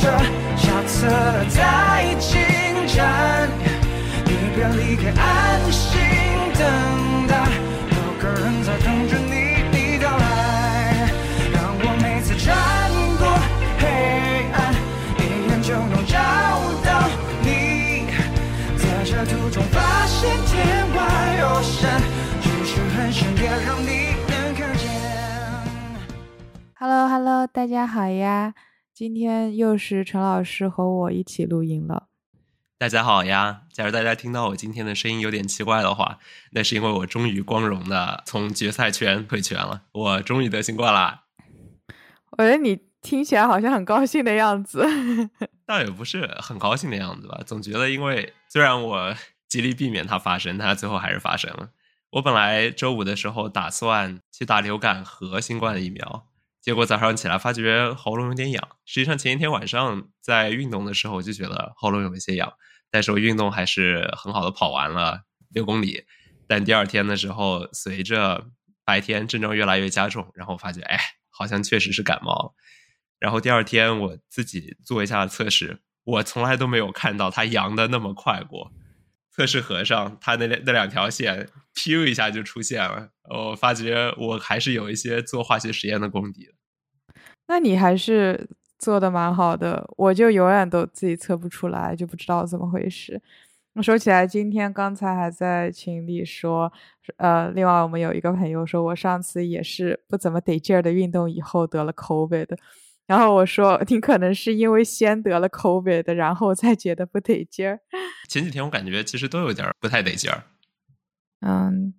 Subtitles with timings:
[0.00, 0.10] 着，
[0.56, 1.06] 下次
[1.50, 2.40] 再竞
[2.86, 3.04] 争。
[4.24, 6.00] 你别离开，安心
[6.58, 7.36] 等待，
[7.90, 11.12] 有个人在等着你的到来。
[11.52, 12.56] 让我每次穿
[13.18, 13.22] 过
[13.78, 13.84] 黑
[14.54, 14.72] 暗，
[15.18, 16.16] 一眼就能找
[16.82, 16.88] 到
[17.42, 18.08] 你。
[18.78, 20.56] 在这途中发现天
[20.96, 20.98] 外
[21.40, 22.00] 有山，
[22.40, 24.88] 只是很深，也让你能看见。
[26.78, 28.54] Hello Hello，大家好呀！
[29.00, 32.08] 今天又是陈老师和我一起录音了。
[32.76, 33.62] 大家好呀！
[33.72, 36.18] 假如大家听到我今天的声音有点奇怪的话，
[36.50, 41.22] 那是因为我终于光荣的从决赛圈退圈了，我终于得新冠啦！
[42.32, 44.86] 我觉得你听起来好像很高兴的样子。
[45.64, 49.14] 倒也不是很高兴的样子吧，总觉得因为虽然我
[49.48, 51.70] 极力避免它发生，但它最后还是发生了。
[52.10, 56.26] 我本来周五的时候打算去打流感和新冠的疫苗，
[56.60, 58.68] 结果早上起来发觉喉咙有点痒。
[58.84, 62.52] 实际上前一天晚上在运动的时候我就觉得喉咙有一些痒，
[62.90, 66.04] 但是我运动还是很好的跑完了六公里。
[66.46, 68.48] 但第二天的时候，随着
[68.84, 70.98] 白天症状越来越加重，然后发觉哎，
[71.30, 72.54] 好像确实是感冒了。
[73.18, 78.72] 然后第二天我自己做一下测试，我从来都没有看到它阳的那么快过。
[79.30, 83.08] 测试盒上，它那两那两条线，噗一下就出现了。
[83.28, 86.52] 我发觉我还是有一些做化学实验的功底的。
[87.48, 93.20] 那你还是做的蛮好的，我就永远都自己测不出来，就不知道怎么回事。
[93.82, 96.70] 说起来，今天刚才还在群里说，
[97.16, 102.58] 呃，另外我们有一个朋友说，我上次也是不怎么得劲儿的运动以后得了 COVID 的，
[103.10, 107.80] 然后我说你可能是因为先得了 COVID 的，然后再觉得不得劲儿。
[108.28, 110.44] 前几天我感觉其实都有点不太得劲儿。
[111.40, 111.92] 嗯，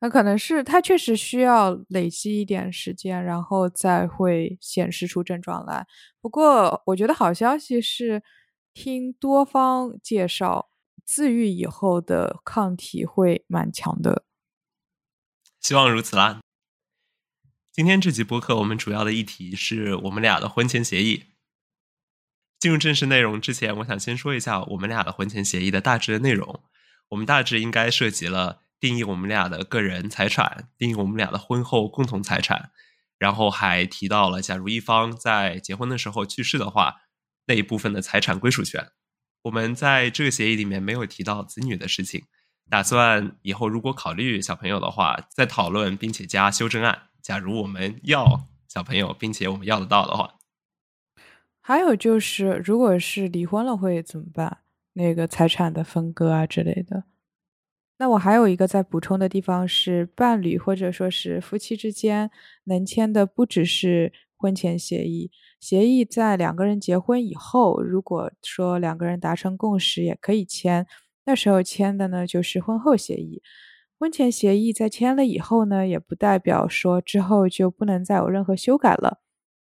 [0.00, 5.86] 那可能是它确实需要累积一点时间，然后再会显示出症状来。
[6.20, 8.24] 不过我觉得好消息是，
[8.74, 10.70] 听多方介绍，
[11.04, 14.24] 自愈以后的抗体会蛮强的。
[15.60, 16.40] 希望如此啦。
[17.76, 21.24] 今天这集播客，我们主要的议题是我们俩的婚前协议。
[22.58, 26.62] 进入正式内容之前，我想先说一下我们俩的婚前协议的大致的内容。
[27.10, 32.70] 我们大致应该涉及了定义我们俩的个人财产，定义我们俩的婚后共同财产，
[33.18, 37.02] 然后还提到了，假如一方在结婚的时候去世的话，
[37.44, 38.88] 那一部分的财产归属权。
[39.42, 42.24] 我们在这个协议里面没有提到子女的事情，
[42.70, 47.10] 打算以后如果考虑小朋友的话，再讨论并且加修正案。
[47.26, 50.36] 假如我们要小朋友，并且我们要得到的话，
[51.60, 54.58] 还有就是，如果是离婚了会怎么办？
[54.92, 57.02] 那个财产的分割啊之类的。
[57.98, 62.30] 那我还有一个在补充的地方是，伴侣或者说是夫妻之间
[62.62, 70.86] 能签的不只是婚前协议，协议在两个人结婚以后，如果说两个人达成共识，也可以签。
[71.24, 73.42] 那时候签的呢就是婚后协议。
[73.98, 79.20] 婚前协议在签了以后呢，也不代表说之后就不能再有任何修改了。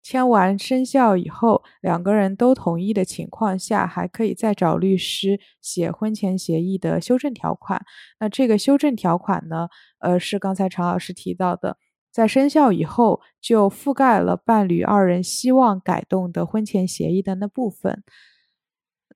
[0.03, 7.85] 签完生效以后，两个人都同意的情况下，还可以再找律师写婚前协议的修正条款。
[8.19, 9.69] 那这个修正条款呢，
[9.99, 11.77] 呃，是刚才常老师提到的，
[12.11, 18.03] 在生效以后就覆盖了伴侣二人希望改动的婚前协议的那部分。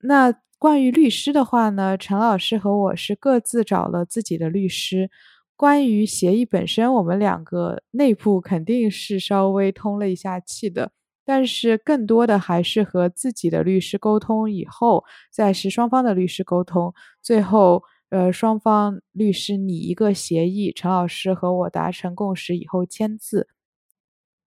[0.01, 0.33] 那
[0.63, 5.11] 关于律师的话呢，陈老师和我是各自找了自己的律师。
[5.57, 10.93] 关于协议本身，我们两个内部肯定是稍微通了一下气的，
[11.25, 23.49] 但是更多的还是和自己的律师沟通以后，再是双方的律师沟通，最后呃双方律师拟一个协议，陈老师和我达成共识以后签字。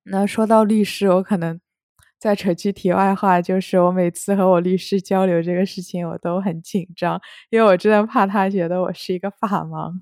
[0.05, 1.61] 那说到律师，我可能
[2.25, 7.21] 再扯句题外话，就是我每次和我律师交流这个事情，我都很紧张，
[7.51, 10.01] 因为我真的怕他觉得我是一个法盲。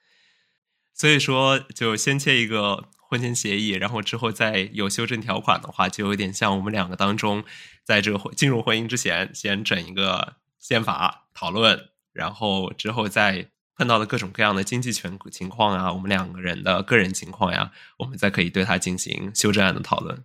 [0.92, 7.42] 所以说就先签一个婚前协议，然后之后再有修正条款的话，就有点像我们两个当中，
[7.84, 20.22] 在这个婚进入婚姻之前，先整一个宪法讨论，然后之后再碰到的各种各样的经济权情况啊，我们两个人的个人情况呀，我们再可以对它进行修正案的讨论。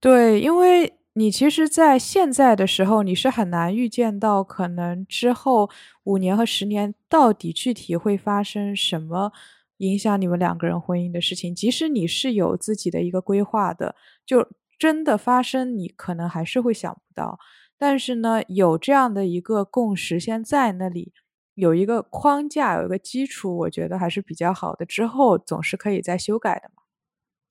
[0.00, 5.68] 对，因为你其实在现在的时候，你是很难预见到可能之后
[6.04, 9.30] 五年和十年到底具体会发生什么
[9.76, 11.54] 影响你们两个人婚姻的事情。
[11.54, 13.94] 即使你是有自己的一个规划的，
[14.24, 14.48] 就
[14.78, 17.38] 真的发生，你可能还是会想不到。
[17.76, 21.12] 但是呢，有这样的一个共识先在那里，
[21.54, 24.86] 有一个框架，有一个基础，我觉得还是比较好的。
[24.86, 26.82] 之后总是可以再修改的嘛。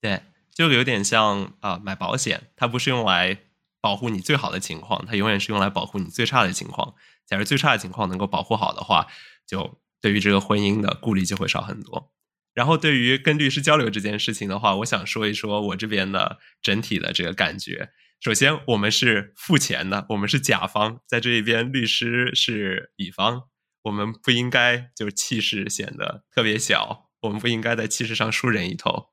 [0.00, 0.20] 对，
[0.54, 3.38] 就有点像啊、买保险，它不是用来
[3.80, 6.94] 保护你最好的情况，它永远是用来保护你最差的情况。
[7.26, 9.06] 假如最差的情况能够保护好的话，
[9.46, 12.12] 就对于这个婚姻的顾虑就会少很多。
[12.52, 17.90] 然后对于跟律师交流这件事情的话，我想说一说我这边的整体的这个感觉。
[18.20, 23.44] 首先，我们是付钱的，我们是甲方，在这一边律师是乙方，
[23.84, 29.06] 我们不应该就是气势显得特别小，我们不应该在气势上输人一头。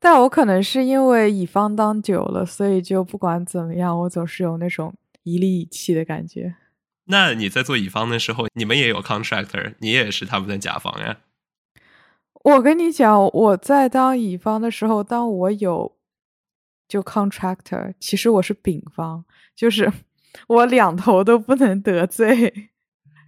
[0.00, 6.54] 但我可能是因为乙方当久了，所以就不管怎么样，我总是有那种一利一气的感觉。
[7.06, 11.18] 那你在做乙方的时候，你们也有 contractor，你也是他们的甲方呀。
[12.44, 15.96] 我跟你讲，我在当乙方的时候，当我有
[16.86, 19.24] 就 contractor，其实我是丙方，
[19.56, 19.92] 就是
[20.46, 22.70] 我两头都不能得罪。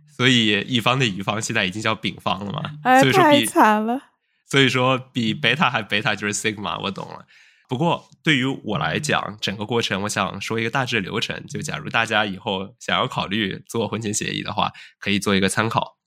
[0.07, 2.63] 所以乙方的乙方现在已经叫丙方了嘛？
[2.85, 4.10] 哎，所以说太惨了。
[4.51, 7.27] 所以说比贝塔还贝塔就是 sigma，我懂了。
[7.69, 15.99] 不过对于我来讲，整个过程我想说一个大致流程，就假如大家以后想要考虑做婚前协议的话，可以做一个参考。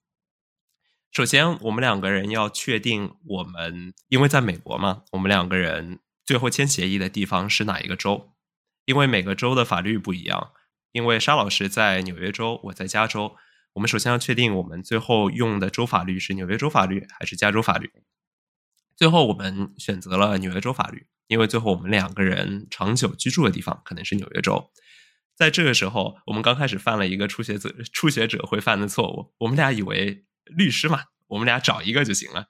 [1.13, 8.34] 首先，我们两个人要确定我们，因为在美国嘛，我们两个人最后签协议的地方是哪一个州？
[8.84, 10.51] 因为每个州的法律不一样。
[10.92, 13.36] 因为沙老师在纽约州，我在加州，
[13.74, 17.89] 我们首先要确定我们最后用的州法律是纽约州法律还是加州法律。
[19.03, 24.71] 最后我们选择了纽约州法律，因为最后我们两个人长久居住的地方可能是纽约州。
[25.35, 32.45] 在这个时候，我们刚开始犯了一个初学者初学者会犯的错误，我们俩以为律师嘛，我们俩找一个就行了。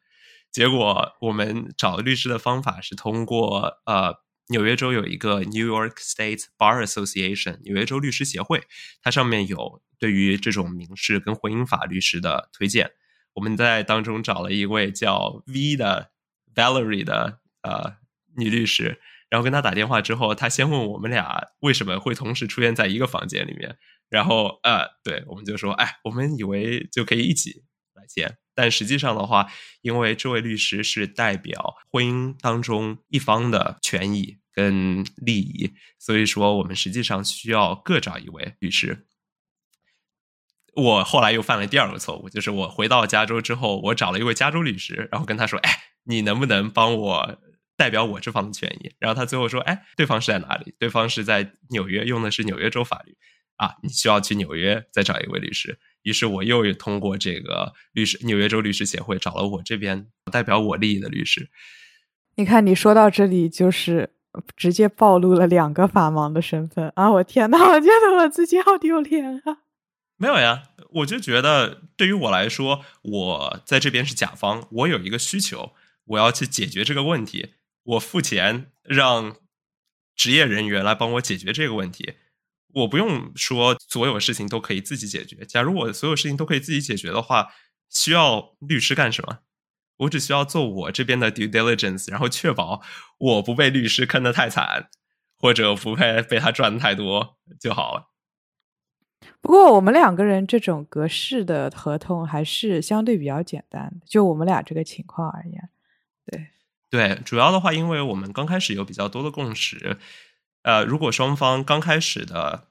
[0.52, 4.18] 结果我们找律师的方法是通过呃，
[4.50, 8.62] 纽约州有一个 New York State Bar Association 纽约州律师协会，
[9.02, 12.92] 它上面有对于这种民事跟婚姻法律师的推荐。
[13.34, 16.12] 我们在当中找了一位叫 V 的
[16.56, 17.98] Valerie 的呃
[18.38, 23.78] 女律师，然后跟她打电话之后，她先问我们俩为什么会同时出现在一个房间里面，
[24.10, 27.64] 然后呃，对我们就说，哎，我们以为就可以一起
[27.94, 29.52] 来签，但实际上的话，
[29.82, 39.08] 因为这位律师是代表婚姻当中一方的权益跟利益，所以说我们实际上需要各找一位律师。
[40.76, 45.70] 我后来又犯了第二个错误，就是我回到加州之后，我找了一位加州律师，然后跟他说：“哎，
[46.06, 47.38] 你能不能帮我
[47.78, 50.74] 代表我这方的权益？”然后他最后说：“哎，对方是在哪里？
[50.80, 53.16] 对方是在纽约，用的是纽约州法律
[53.58, 61.50] 啊，你需要去纽约再找一位律师。”于是我又通过这个律师纽约州律师协会找了我这边代表我利益的律师。
[62.36, 64.10] 你看，你说到这里就是
[64.58, 67.10] 直接暴露了两个法盲的身份啊！
[67.12, 69.60] 我天呐，我觉得我自己好丢脸啊！
[70.24, 75.74] 没有呀，我就觉得对于我来说，我在这边是甲方，我有一个需求，
[76.06, 79.36] 我要去解决这个问题，我付钱让
[80.16, 82.14] 职业人员来帮我解决这个问题，
[82.74, 85.44] 我不用说所有事情都可以自己解决。
[85.46, 87.50] 假如我所有事情都可以自己解决的话，
[87.90, 89.40] 需要律师干什么？
[89.98, 92.82] 我只需要做我这边的 due diligence，然后确保
[93.18, 94.90] 我不被律师坑得太惨，
[95.38, 98.13] 或者不被被他赚的太多就好了。
[99.44, 105.70] 不过我们两个人这种格式的合同还是相对比较简单的，就我们俩这个情况而言，
[106.26, 106.48] 对
[106.90, 109.98] 对，主要的话，因为我们刚开始有比较多的共识，
[110.62, 112.68] 呃，如果双方刚开始的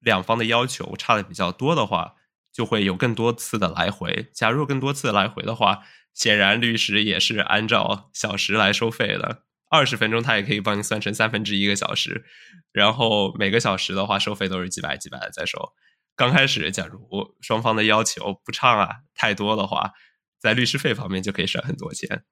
[0.00, 2.16] 两方的要求差的比较多的话，
[2.52, 4.28] 就会有更多次的来回。
[4.32, 12.24] 假如更多次来回的话，显然律师也是按照小时来收费的，二十分钟他也可以帮你算成三分之一个小时，
[12.72, 15.72] 然后每个小时的话收费都是几百几百的在收。
[16.16, 19.92] 刚开始，假如双方的要求不差啊太多的话，
[20.40, 22.24] 在律师费方面就可以省很多钱。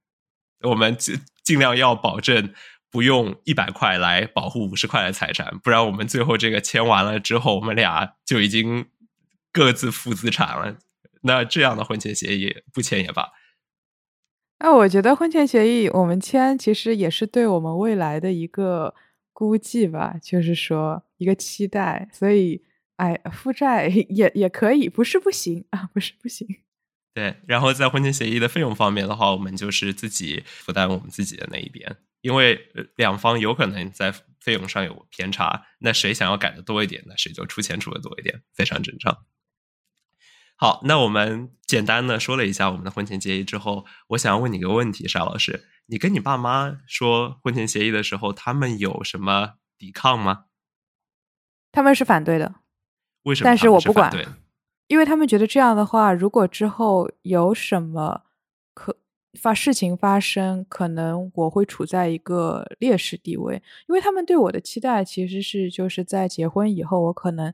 [0.62, 2.55] 我们尽尽量要保证
[2.91, 8.87] 不用一百块来保护五十块的财产，不然我们最后这个签完了之后，我们俩就已经
[9.53, 10.79] 各自负资产了。
[11.21, 13.33] 那这样的婚前协议不签也罢。
[14.61, 18.95] 那我觉得婚前协议我们签，其实也是对我们未来的一个
[19.35, 22.64] 估计吧，就是说一个期待，所以。
[23.12, 26.46] 哎，负债也也可以，不是不行啊，不是不行。
[27.12, 39.25] 对，然后在婚前协议的费用方面的话，我们就是自己负担我们自己的那一边，因为两方有可能在费用上有偏差，那谁想要改的多一点，那谁就出钱出的多一点，非常正常。
[40.56, 50.46] 好，那我们简单的说了一下我们的婚前协议之后，我想要问你个问题，沙老师，你跟你爸妈说婚前协议的时候，他们有什么抵抗吗？
[51.70, 52.54] 他们是反对的。
[53.25, 53.45] 为什么？
[53.45, 54.11] 但是我不管，
[54.88, 58.23] 因为他们觉得这样的话，如果之后有什么
[58.73, 58.97] 可
[59.40, 67.52] 发事情发生，可能我会处在一个劣势地位，因为他们对我的期待其实是就是在结婚以后，我可能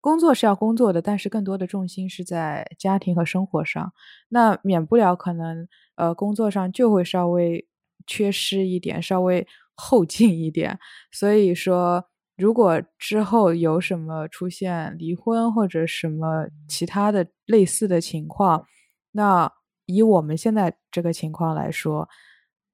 [0.00, 3.92] 工作是要工作的，但是更多的重心是在家庭和生活上，
[4.28, 5.66] 那免不了可能
[5.96, 7.66] 呃工作上就会稍微
[8.06, 10.78] 缺失一点，稍微后进一点，
[11.10, 12.04] 所以说
[12.36, 18.66] 如果之后有什么出现离婚或者什么其他的类似的情况，
[19.12, 19.52] 那。
[19.86, 22.08] 以我们现在这个情况来说，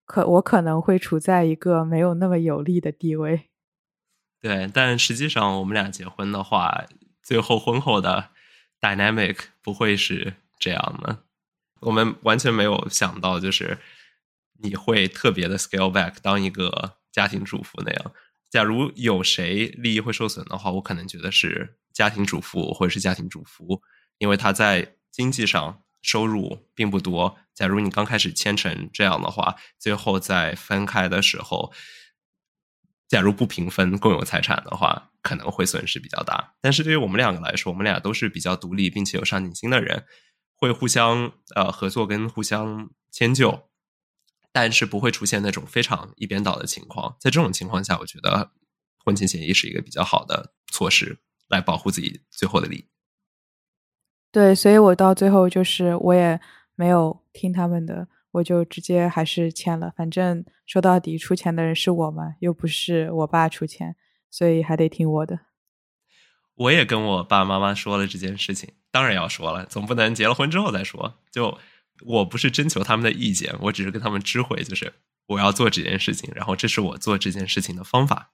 [0.05, 3.51] 可我可能会处在一个没有那么有利的地位。
[4.41, 6.87] 对，但实际上我们俩结婚的话，
[7.21, 8.29] 最后婚后的
[8.81, 11.25] dynamic 不会是这样的。
[11.81, 13.79] 我们完全没有想到，就是
[14.63, 18.13] 你会特别的 scale back 当一个家庭主妇那样。
[18.51, 23.81] 假如有谁利益会受损的话，我可能觉得是家庭主妇或者是家庭主妇，
[24.19, 25.83] 因为他在经济上。
[26.03, 27.37] 收入并不多。
[27.53, 31.75] 假如你刚开始签成这样的话，最后在分开的时候，
[33.07, 36.55] 假如不平分共有财产的话，可能会损失比较大。
[36.63, 40.07] 但是对于我们两个来说，我们俩都是比较独立并且有上进心的人，
[40.57, 43.69] 会互相呃合作跟互相迁就，
[44.53, 47.17] 但是不会出现那种非常一边倒的情况。
[47.21, 48.51] 在这种情况下，我觉得
[49.05, 52.89] 婚前协议是一个比较好的措施，来保护自己最后的利益。
[54.33, 56.41] 对，所以我到最后就是我也
[56.75, 59.93] 没有听他们的，我就直接还是签了。
[59.97, 63.97] 反正说到底出钱的人是我嘛，又不是我爸出钱，
[64.31, 65.41] 所以还得听我的。
[66.55, 71.19] 我也跟我爸爸妈妈说了这件事情，当然要说了，总不能结了婚之后再说。
[71.33, 71.59] 就
[72.03, 74.93] 我不是征求他们的意见，我只是跟他们知会，就是
[75.27, 78.33] 我要做这件事情，然后这是我做这件事情的方法。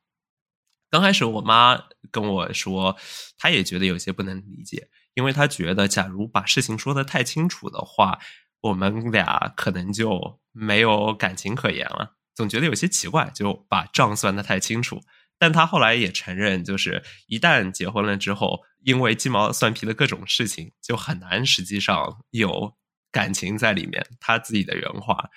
[0.90, 2.96] 刚开始我妈跟我说，
[3.36, 4.88] 她也觉得有些不能理解。
[5.14, 8.18] 因为她觉得，假如把事情说的太清楚的话，
[8.60, 12.16] 我们俩可能就没有感情可言了。
[12.34, 15.00] 总觉得有些奇怪，就把账算的太清楚。
[15.38, 22.74] 但他后来也承认，就是一旦结婚了之后，因为鸡毛蒜皮的各种事情，就很难实际上有
[23.16, 24.06] 感情在里面。
[24.20, 25.30] 他自己的原话，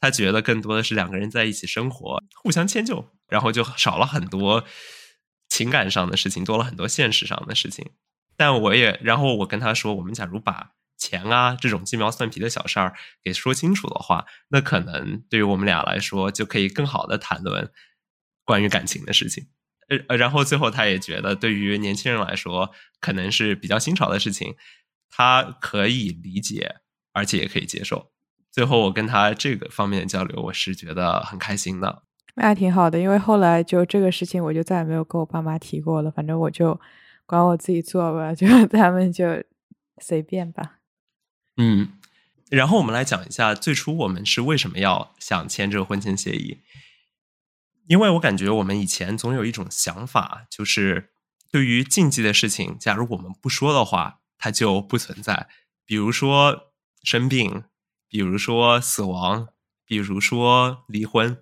[0.00, 4.64] 他觉得更多的是两个人在一起生活，互相迁就，然后就少了很多
[5.48, 7.90] 情感上的事情，多了很多现实上的事情。
[8.38, 17.70] 但我也，然后我跟他说，我们假如把钱啊这种鸡毛蒜皮的小事儿给说清楚的话，那可能对于我们俩来说，就可以更好的谈论
[18.44, 19.48] 关于感情的事情。
[19.88, 24.56] 呃呃，然后最后他也觉得，对于年轻人来说，可能是比较新潮的事情，
[25.08, 26.76] 他可以理解，
[27.16, 28.10] 而且也可以接受。
[28.52, 32.02] 最后我跟他这个方面的交流，我是觉得很开心的。
[32.36, 36.10] 那挺好的，因为后来就这个事情，我就再也没有跟我爸妈提过了。
[36.10, 36.80] 反正我就。
[37.28, 39.42] 管我自己做吧， 就他们就
[40.00, 40.78] 随便吧。
[41.56, 41.88] 嗯，
[42.48, 46.60] 然后我们来讲一下最初我们是为什么要想签这个婚前协议。
[47.88, 51.10] 因为我感觉我们以前总有一种想法，就是
[51.50, 55.48] 对于禁忌的事情，假如我们不说的话，它就不存在。
[55.84, 56.65] 比如说
[57.06, 57.62] 生病，
[58.08, 59.48] 比如说死亡，
[59.86, 61.40] 比如说离婚。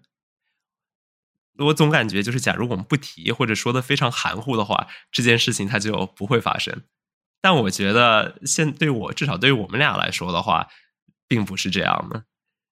[1.57, 6.83] 我总感觉就是，假如我们不提或者说的非常含糊的话，这件事情它就不会发生。
[7.41, 10.69] 但我觉得，现对我至少对于我们俩来说的话，
[11.27, 12.25] 并不是这样的。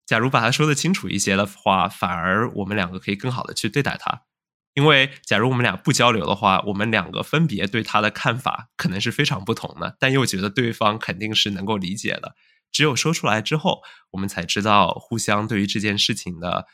[0.05, 4.25] 假如把它说的清楚一些的话，反而我们两个可以更好的去对待它。
[4.75, 12.35] 因为假如我们俩不交流的话，我们两个分别对他的看法可能是非常不同的，但又觉得对方肯定是能够理解的。
[12.75, 16.67] 只有说出来之后，我们才知道互相对于这件事情的。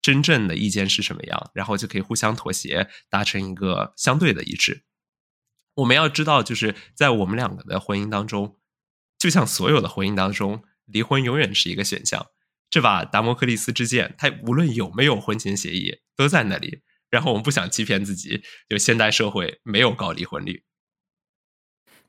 [0.00, 4.84] 真正的意见是什么样，然后就可以互相妥协，达成一个相对的一致。
[5.76, 8.58] 我们要知道，就是在我们两个的婚姻当中，
[9.18, 12.26] 就像所有的婚姻当中，离婚永远是一个选项。
[12.68, 16.82] 这把达摩克利斯之剑，它无论有没有婚前协议，都在那里。
[17.08, 20.64] 然后我们不想欺骗自己，就现代社会没有高离婚率。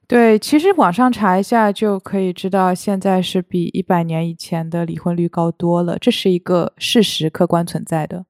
[0.07, 8.25] 对，其实网上查一下就可以知道，现在是比一百年以前的离婚率高多了，这是一个事实，客观存在的。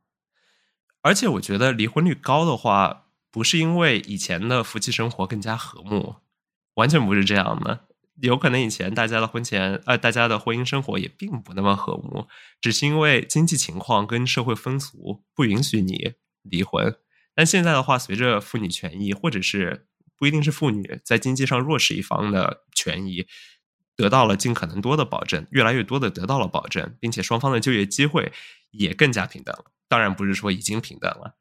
[1.01, 6.15] 而且我觉得离婚率高的话，不是因为以前的夫妻生活更加和睦，
[6.75, 7.81] 完全不是这样的。
[8.21, 12.27] 有可能以前大家的婚前，呃，大家的婚姻生活也并不那么和睦，
[12.61, 16.95] 只是因为经济情况跟社会风俗不允许你离婚。
[17.35, 23.25] 但现在的话，随着妇女权益，或者是不一定是妇女在经济上弱势一方的权益
[23.95, 28.31] 得到了尽可能多的保证，越来越多的得到了保证，并且双方的就业机会
[28.71, 29.55] 也更加平等。
[29.87, 31.37] 当然不是说已经平等了，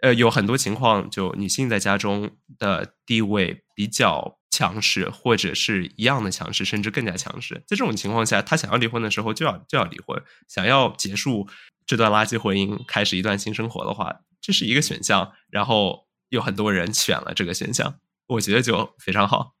[0.00, 7.54] 呃，有很多情况，就女性在家中的地位比较强势，或者是一样的强势，甚至更加强势。
[7.66, 11.48] 在这种情况下，她想要离婚的时候就要就要离婚，想要结束
[11.86, 15.32] 这段垃圾婚姻，开始一段新生活的话，这是一个选项。
[15.48, 19.54] 然后有很多人选了这个选项，我觉得就非常好。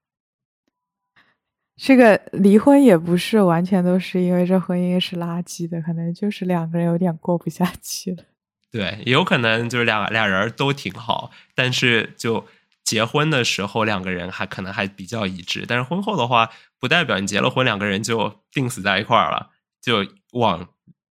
[1.76, 8.24] 这个离婚也不是完全都是因为这婚姻是垃圾的，可能就是两个人有点过不下去了。
[8.70, 12.46] 对，也有可能就是俩俩人都挺好，但是就
[12.82, 19.50] 结婚的时候两个人还可能还比较一致，但是婚后的话，不代表你结了婚两个人就定死在一块儿了，
[19.82, 20.68] 就往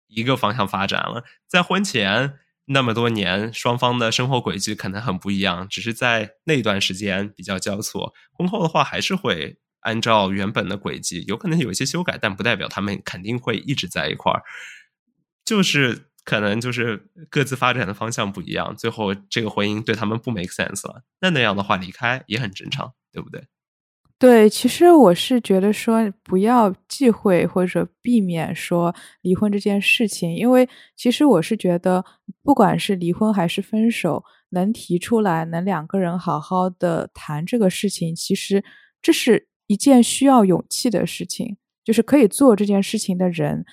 [0.08, 1.24] 一个方向发展了。
[1.48, 2.38] 在婚前
[2.70, 8.14] 那么多年，双方的生活轨迹可能很不一样，只是在那段时间比较交错。
[8.32, 9.60] 婚后的话，还是会。
[9.84, 14.44] 按照原本的轨迹，有可能有一些修改，但不代表他们肯定会一直在一块儿。
[15.46, 21.04] 就是可能就是各自发展的方向不一样，最后这个婚姻对他们不 make sense 了。
[21.22, 23.48] 那那样的话，离开也很正常，对不对？
[24.20, 32.04] 对，其实我是觉得说不要忌讳或者避免说离婚这件事情，因为其实我是觉得，
[32.44, 38.64] 不管是离婚还是分手，能提出来，能两个人好好的谈这个事情，其实
[39.02, 39.48] 这是。
[39.70, 43.64] 一件需要勇气的事情，就是可以做这件事情的人，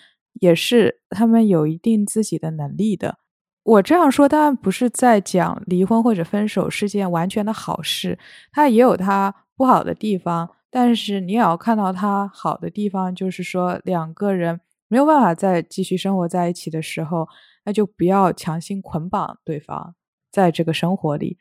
[0.42, 3.16] 也是他们有一定自己的能力的。
[3.62, 8.18] 我这样说当然不是在讲离婚或者分手是件完全的好事，
[8.52, 10.50] 它也有它不好的地方。
[10.68, 17.28] 但是你也要看到它好的地方，就是说两个人没有办法再继续生活在一起的时候，
[17.64, 19.94] 那就不要强行捆绑对方
[20.30, 21.38] 在这个生活里。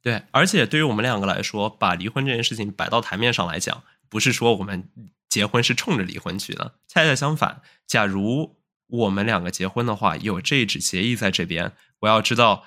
[0.00, 4.88] 对，而且对于我们两个来说，把离婚这件事情摆到台面上来讲，不是说我们
[5.28, 7.62] 结婚是冲着离婚去的，恰恰相反。
[7.86, 12.64] 假如我们两个结婚的话，有这一纸协议在这边，我要知道，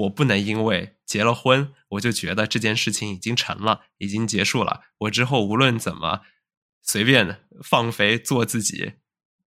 [0.00, 4.82] 我不能因为结了婚，我就觉得这件事情已经成了，已经结束了。
[4.98, 6.20] 我之后无论怎么
[6.82, 8.94] 随便放飞做自己，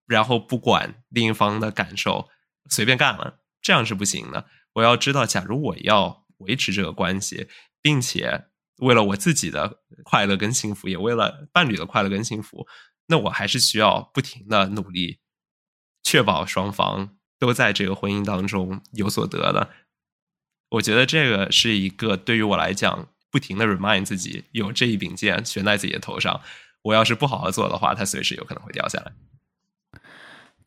[0.06, 2.30] 然后不管另一方的感受，
[2.70, 4.48] 随便干了，这样是不行的。
[4.74, 6.26] 我要知道，假如我要。
[6.40, 7.48] 维持这个关系，
[7.82, 8.48] 并且
[8.80, 12.68] 为了我自己的快乐跟幸福，也为了伴侣的快乐跟幸福，
[13.08, 15.22] 那我还是需要不停的努力，
[16.04, 19.70] 确保双方都在这个婚姻当中有所得的。
[20.70, 26.42] 我觉得这个是一个对于我来讲，不停的 remind 自己有这一柄剑悬在自己的头上，
[26.84, 29.12] 我要是不好好做的话，它随时有可能会掉下来。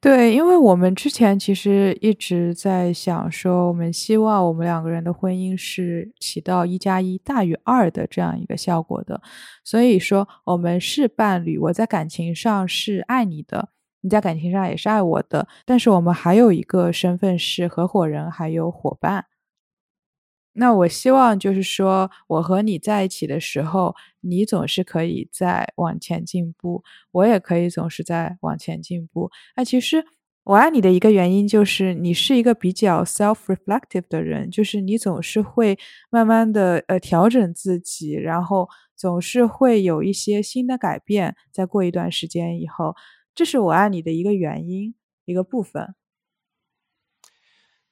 [0.00, 9.20] 对，因为我们之前其实一直在想说，我们希望我们两个人的婚姻是起到一加一大于二的这样一个效果的。
[9.64, 13.70] 所以说，我们是伴侣，我在感情上是爱你的，
[14.02, 15.48] 你在感情上也是爱我的。
[15.64, 19.26] 但是我们还有一个身份是合伙人，还有伙伴。
[20.58, 29.30] 那我希望就是说，我和你在一起的时候，你总是可以在往前进步，我也可以总是在往前进步。
[29.56, 30.04] 那其实
[30.44, 35.78] 我爱你的一个原因就是，你是一个比较 self-reflective 的人，就是你总是会
[36.10, 41.36] 慢慢的呃调整自己，然后总是会有一些新的改变。
[41.52, 42.96] 在过一段时间以后，
[43.34, 44.94] 这是我爱你的一个原因，
[45.24, 45.94] 一个部分。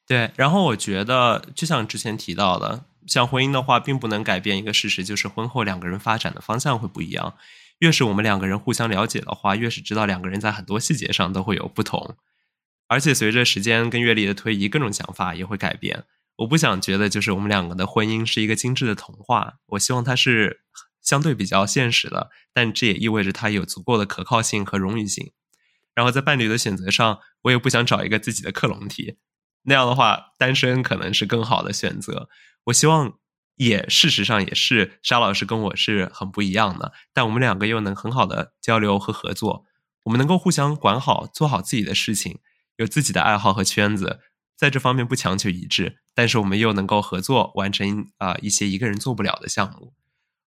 [0.06, 7.34] 对，然后我觉得，就像之前提到的，像婚姻的话，并不能改变一个事实，就是婚后两个人发展的方向会不一样。
[7.80, 12.16] 越是我们两个人互相了解的话，越是知道两个人在很多细节上都会有不同。
[12.88, 16.04] 而且随着时间跟阅历的推移，各种想法也会改变。
[16.36, 20.60] 我不想觉得就是我们两个的婚姻是一个精致的童话，我希望它是
[21.02, 25.32] 相对比较现实的，但这也意味着它有足够的可靠性和荣誉性。
[25.94, 29.16] 然后在伴侣的选择上，我也不想找一个自己的克隆体。
[29.66, 32.28] 那样的话，单身可能是更好的选择。
[32.64, 33.18] 我希望，
[33.56, 39.64] 也事实上也是沙老师跟我是很不一样的，但我们两个又能很好的交流和合作。
[40.04, 42.38] 我们能够互相管好，做好自己的事情，
[42.76, 44.20] 有自己的爱好和圈子，
[44.56, 49.94] 在这方面不强求一致，但是我们又能够合作完成啊一些一个人做不了的项目。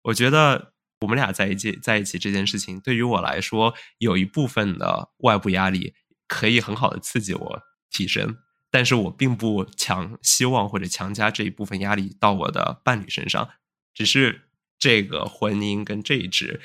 [0.03, 5.93] 我觉得我们俩在一起在一起这件事情，对于我来说，有一部分的外部压力
[6.27, 8.37] 可以很好的刺激我提升。
[8.71, 13.49] 但是我并不强希望或者强加这一部分压力到我的伴侣身上，
[13.93, 14.41] 只是
[14.77, 16.61] 这个婚姻跟这一纸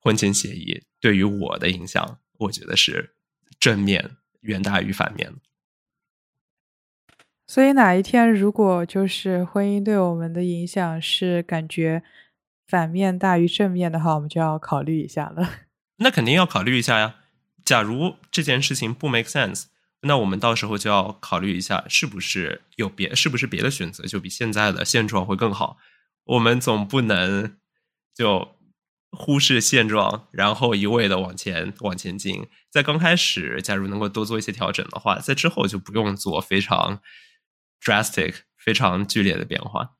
[0.00, 3.14] 婚前协议对于我的影响，我觉得是
[3.60, 5.34] 正面远大于反面。
[7.46, 12.02] 所以哪一天如果就是婚姻对我们的影响是感觉
[12.66, 15.50] 反面大于正面的话，我们就要考虑一下了。
[15.96, 17.16] 那肯定要考虑一下呀。
[17.62, 19.66] 假如这件事情不 make sense。
[20.02, 25.78] 那我们到时候就要考虑一下，是不是有别，是不是别的选择就比现在的现状会更好？
[26.24, 27.56] 我们总不能
[28.14, 28.56] 就
[29.10, 32.48] 忽视现状，然后一味的往前往前进。
[32.70, 37.00] 在刚开始，假如能够多做一些调整的话，在之后就不用做非常
[37.80, 39.96] drastic、非常剧烈的变化。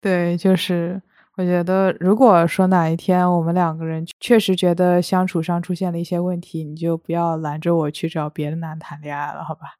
[0.00, 1.02] 对，就是
[1.36, 9.78] 我觉得，如果说哪一天我们两个人确实觉得相处上出现了一些问题，你就不要拦着我去找别的男谈恋爱了，好吧？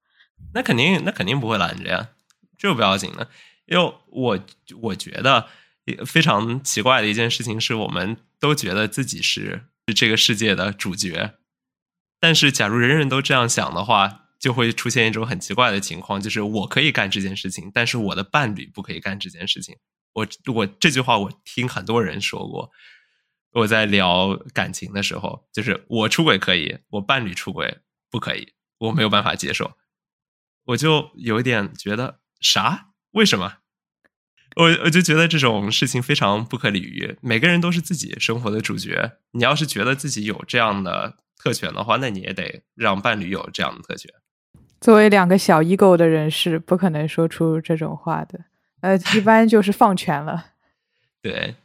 [0.55, 2.09] 那肯定，那肯定不会拦着呀，
[2.57, 3.29] 这不要紧的。
[3.67, 4.39] 因为我
[4.81, 5.47] 我觉得
[6.07, 11.35] 非常奇怪的一件事情是，我们都觉得自己是这个世界的主角。
[12.19, 19.77] 但是，假如人人都这样想的话，就会出现一种很奇怪的情况，就是我可以干这件事情，但是我的伴侣不可以干这件事情。
[20.13, 22.71] 我我这句话我听很多人说过，
[23.53, 27.79] 我在聊感情的时候，就是我出轨可以，我伴侣出轨
[28.11, 29.73] 不可以，我没有办法接受，
[30.65, 32.89] 我就有一点觉得啥？
[33.13, 33.59] 为什么？
[34.57, 37.17] 我我就觉得这种事情非常不可理喻。
[37.23, 41.19] 每个人都是自己生活的主角，你要是觉得自己有这样的。
[41.43, 44.09] 特权的话，那你也得让伴侣有这样的特权。
[44.81, 48.45] 作为两个小 ego 的人是不可能说出这种话的，
[48.83, 50.53] 呃，一般就是放权了。
[51.23, 51.57] 对，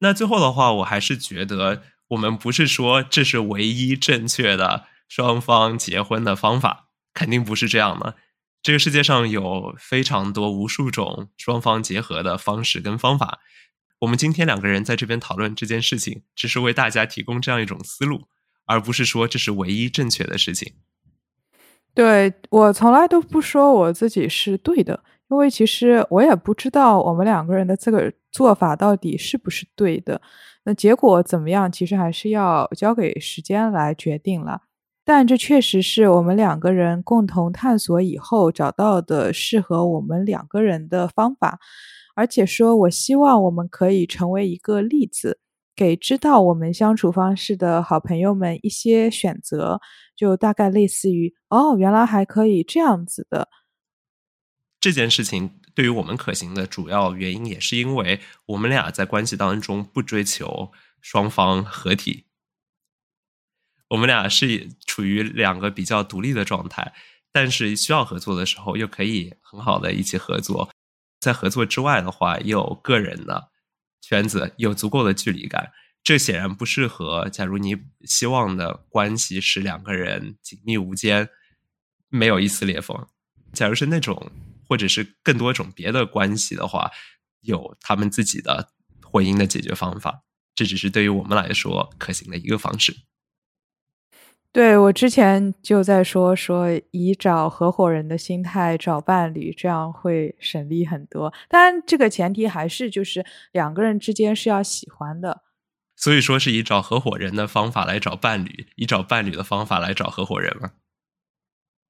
[0.00, 8.16] 那最后的话，我还是觉得我们不是说这是唯一正确的双方结婚的方法，肯定不是这样的。
[8.62, 13.40] 这个世界上有非常多、无数种双方结合的方式跟方法。
[14.00, 18.28] 我们今天两个人在这边讨论这件事情，只是为大家提供这样一种思路。
[18.68, 20.74] 而不是说这是唯一正确的事情。
[21.94, 30.20] 对我从来都不说我自己是对的，因为其实我也不知道我们两个人的这个做法到底是不是对的。
[30.64, 34.62] 那结果怎么样，其实还是要交给时间来决定了。
[35.04, 41.60] 但这确实是我们两个人共同探索以后找到的适合我们两个人的方法，
[42.16, 45.38] 而且说我希望我们可以成为一个例子。
[45.76, 49.78] 给知道我们相处方式的好朋友们一些选择，
[50.16, 53.46] 就大概类似于哦，原来还可以这样子的。
[54.80, 62.26] 这件事情对于我们可行的主要原因，也是因为我们俩在关系当中不追求双方合体，
[63.88, 66.92] 我们俩是处于两个比较独立的状态，
[67.32, 70.70] 但是需要合作的时候又可以很好的一起合作，
[71.20, 73.50] 在合作之外的话，又有个人的。
[74.02, 75.72] 圈子有足够的距离感，
[76.04, 77.28] 这显然不适合。
[77.28, 81.28] 假如你希望的关系是两个人紧密无间，
[82.08, 83.04] 没有一丝裂缝。
[83.52, 84.30] 假如是那种，
[84.68, 86.90] 或者是更多种别的关系的话，
[87.40, 88.68] 有他们自己的
[89.02, 90.22] 婚姻的解决方法。
[90.54, 92.96] 这只是对于我们来说可行的一个方式。
[94.52, 101.30] 对我之前就在说说以找合伙人的心态找伴侣，这样会省力很多。
[101.46, 105.42] 当然，这个前提还是就是两个人之间是要喜欢的。
[105.94, 110.70] 所以说是以找合伙人的方法来找伴侣，以找伴侣的方法来找合伙人吗？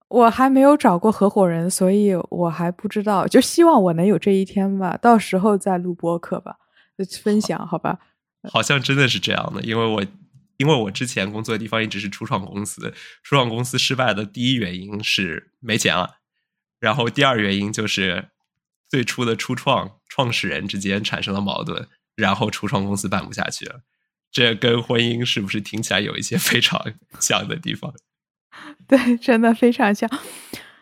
[0.08, 3.26] 我还没有找过合伙人，所以我还不知道。
[3.26, 6.56] 就希望我能有这一天吧，到时候再录播客吧，
[7.22, 7.98] 分享好吧？
[8.50, 10.04] 好像真的是这样的，因为我。
[10.58, 12.90] 因为我之前工作的地方一直是初创公司，
[13.22, 16.16] 初创公司失败的第一原因是没钱了，
[16.80, 18.30] 然后第二原因就是
[18.88, 23.82] 最初的初创创始人之间产生了矛盾，然后初创公司办不下去了。
[24.32, 27.92] 这跟婚姻是不是听起来有一些非常 像的地方？
[28.86, 30.08] 对，真的非常像。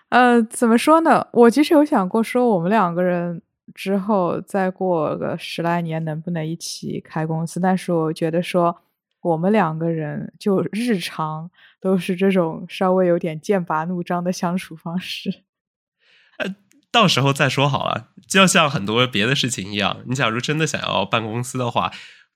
[0.09, 1.27] 呃，怎么说呢？
[1.33, 3.43] 我其实有想过说，我们两个人
[3.75, 7.59] 之后再过个十来年，能不能一起开公司？
[7.61, 8.81] 但是我觉得说。
[9.25, 15.45] 我们两个人就日常都是这种稍微有点剑拔弩张的相处方式，
[16.37, 16.55] 呃，
[16.93, 18.11] 到时候再说好了。
[18.29, 21.91] 就像很多别的事情一样，你假如真的想要办公司的话，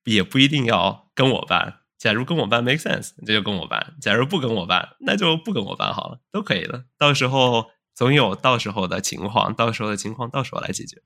[0.05, 1.78] 也不一定要跟我办。
[1.99, 6.85] 假如跟我办 make sense，那就跟我办；假如不跟我办，那就不跟我办好了，都可以的。
[6.97, 11.03] 到时候总有到时候的情况，到时候的情况到时候来解决。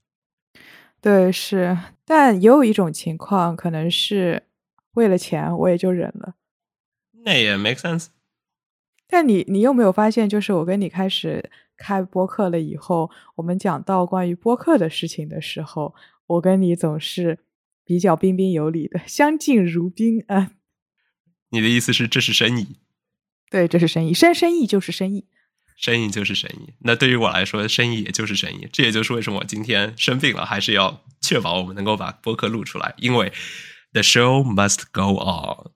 [1.00, 4.44] 对，是，但也有一种情况可能是。
[4.94, 6.34] 为了钱，我也就忍了。
[7.24, 8.08] 那也 make sense。
[9.08, 15.94] 但你，你有没有发现，就是我跟你开始开播客了以后，我们讲到关于播客的事情的时候，
[16.26, 17.38] 我跟你总是
[17.86, 20.50] 比较彬彬有礼的，相敬如宾啊。
[21.52, 22.76] 你的意思是这是生意？
[23.48, 25.24] 对，这是生意，生生意就是生意，
[25.76, 26.74] 生意就是生意。
[26.80, 28.68] 那对于我来说，生意也就是生意。
[28.72, 33.32] 这也就是为什么我今天生病了，还是要确保我们能够把播客录出来，因为。
[33.94, 35.70] The show must go on。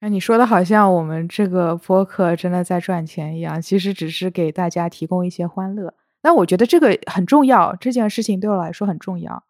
[0.00, 5.92] 那，你说的好像我们这个播客真的在赚钱一样，其实只是给大家提供一些欢乐。
[6.22, 9.44] 那我觉得这个很重要，这件事情对我来说很重要。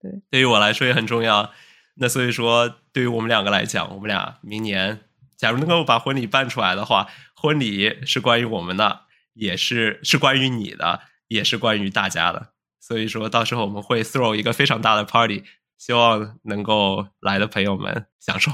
[0.00, 1.50] 对，对于我来说也很重要。
[1.96, 5.00] 那所以说，对于我们两个来讲，我们俩明年
[5.36, 9.02] 假如能够把婚礼办出来的话，婚礼是关于我们的，
[9.34, 12.48] 也是是关于你的，也是关于大家的。
[12.80, 15.44] 所以说到时候我们会 throw 一个非常大的 party，
[15.78, 18.50] 希望能够来的朋友们享受。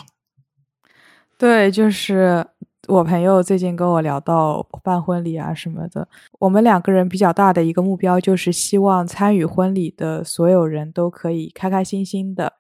[1.38, 2.46] 对，就是
[2.88, 6.07] 我朋友最近跟我聊到办婚礼啊什么的，
[6.38, 12.60] 我们两个人比较大的一个目标就是希望参与婚礼的所有人都可以开开心心的。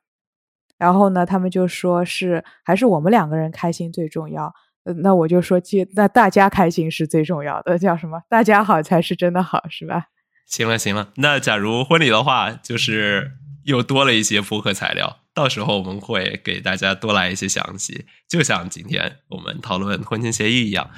[0.80, 4.52] 然后呢，他们就说是还是我们两个人开心最重要。
[4.84, 5.60] 呃，那我就说，
[5.94, 8.22] 那大家开心是最重要的，叫什么？
[8.30, 10.06] 大家好才是真的好，是吧？
[10.46, 13.32] 行了行了，那假如婚礼的话，就是
[13.64, 20.90] 又多了一些播客材料，到时候我们会给大家多来一些详细，就像今天我们讨论婚前协议一样。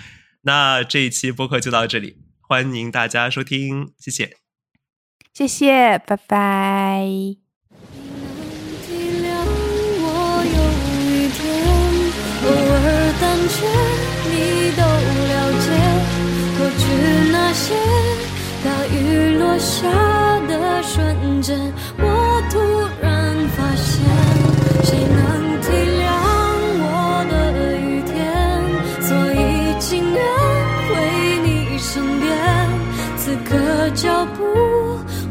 [0.43, 4.37] 那这一期播客就到这里，欢迎大家收听，谢谢，
[5.35, 7.52] 谢谢，拜拜。
[17.53, 17.75] 去那些
[18.65, 19.87] 大雨落下
[20.49, 21.59] 的瞬间，
[21.99, 22.59] 我突
[23.03, 24.03] 然发现，
[24.85, 25.67] 谁能体
[26.01, 26.03] 谅
[26.81, 26.87] 我
[27.31, 27.33] 的
[27.79, 28.13] 雨天？
[29.03, 29.37] 所以
[29.79, 30.19] 情愿
[30.89, 30.91] 回
[31.45, 31.47] 你
[31.79, 32.31] 身边，
[33.19, 33.51] 此刻
[33.95, 34.41] 脚步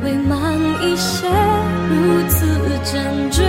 [0.03, 0.37] 会慢
[0.83, 1.27] 一些，
[1.89, 2.45] 如此
[2.83, 3.41] 坚决